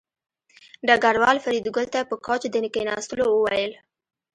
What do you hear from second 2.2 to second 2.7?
کوچ د